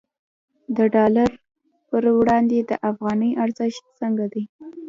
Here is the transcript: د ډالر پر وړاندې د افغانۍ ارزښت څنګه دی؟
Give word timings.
د 0.77 0.77
ډالر 0.95 1.29
پر 1.89 2.03
وړاندې 2.19 2.57
د 2.69 2.71
افغانۍ 2.89 3.31
ارزښت 3.43 3.83
څنګه 3.99 4.25
دی؟ 4.33 4.43